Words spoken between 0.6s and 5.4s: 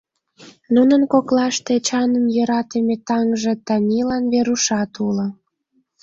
Нунын коклаште Эчанын йӧратыме таҥже Танилан Верушат уло.